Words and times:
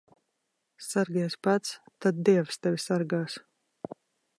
Sargies 0.85 1.37
pats, 1.49 1.75
tad 2.07 2.25
dievs 2.31 2.61
tevi 2.65 2.85
sargās. 2.89 3.41